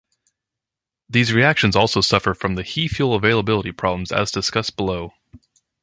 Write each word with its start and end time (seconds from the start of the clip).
These 1.09 1.31
reactions 1.31 1.75
also 1.75 2.01
suffer 2.01 2.33
from 2.33 2.55
the 2.55 2.63
He 2.63 2.87
fuel 2.87 3.13
availability 3.13 3.71
problem, 3.71 4.05
as 4.11 4.31
discussed 4.31 4.75
below. 4.75 5.13